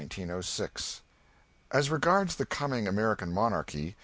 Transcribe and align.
_]As 1.71 1.91
regards 1.91 2.35
the 2.37 2.45
coming 2.47 2.87
American 2.87 3.31
monarchy. 3.31 3.95